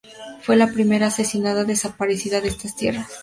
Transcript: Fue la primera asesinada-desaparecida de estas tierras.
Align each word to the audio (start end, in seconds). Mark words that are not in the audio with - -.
Fue 0.41 0.55
la 0.55 0.65
primera 0.65 1.05
asesinada-desaparecida 1.05 2.41
de 2.41 2.47
estas 2.47 2.75
tierras. 2.75 3.11